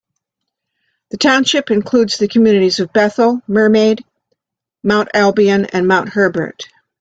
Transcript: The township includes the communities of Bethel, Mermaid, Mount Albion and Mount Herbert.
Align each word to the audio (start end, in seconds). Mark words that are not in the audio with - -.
The 1.11 1.17
township 1.17 1.69
includes 1.69 2.17
the 2.17 2.27
communities 2.27 2.79
of 2.79 2.91
Bethel, 2.91 3.39
Mermaid, 3.47 4.03
Mount 4.83 5.09
Albion 5.13 5.65
and 5.65 5.87
Mount 5.87 6.09
Herbert. 6.09 6.67